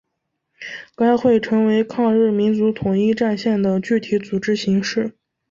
[0.95, 5.13] 该会成为抗日民族统一战线的具体组织形式。